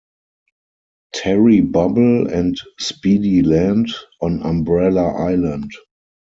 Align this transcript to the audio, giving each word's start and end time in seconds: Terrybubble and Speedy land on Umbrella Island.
Terrybubble 1.15 2.27
and 2.33 2.59
Speedy 2.79 3.43
land 3.43 3.89
on 4.19 4.41
Umbrella 4.41 5.13
Island. 5.13 5.69